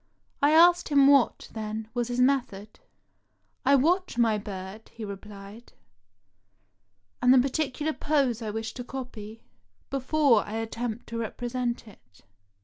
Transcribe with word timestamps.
I 0.41 0.49
asked 0.49 0.89
him 0.89 1.05
what, 1.05 1.47
then, 1.53 1.87
was 1.93 2.07
his 2.07 2.19
method." 2.19 2.79
I 3.65 3.75
watch 3.75 4.17
my 4.17 4.39
bird," 4.39 4.89
he 4.89 5.05
replied, 5.05 5.73
"and 7.21 7.31
the 7.31 7.37
particular 7.37 7.93
pose 7.93 8.41
I 8.41 8.49
wish 8.49 8.73
to 8.73 8.83
copy, 8.83 9.43
before 9.91 10.43
I 10.43 10.53
attempt 10.55 11.05
to 11.09 11.19
represent 11.19 11.87
it. 11.87 12.21